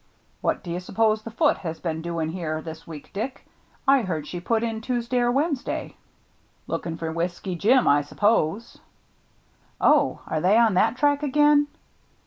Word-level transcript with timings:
"What 0.41 0.63
do 0.63 0.71
you 0.71 0.79
suppose 0.79 1.21
the 1.21 1.29
Foote 1.29 1.57
has 1.59 1.79
been 1.79 2.01
doing 2.01 2.29
here 2.29 2.59
this 2.59 2.87
week, 2.87 3.11
Dick? 3.13 3.45
I 3.87 4.01
heard 4.01 4.25
she 4.25 4.39
put 4.39 4.63
in 4.63 4.81
Tuesday 4.81 5.19
or 5.19 5.31
Wednesday."" 5.31 5.95
Looking 6.65 6.97
for 6.97 7.11
Whiskey 7.11 7.55
Jim, 7.55 7.87
I 7.87 8.01
suppose."" 8.01 8.79
Oh, 9.93 10.21
are 10.25 10.41
they 10.41 10.57
on 10.57 10.73
that 10.73 10.97
track 10.97 11.21
again 11.21 11.67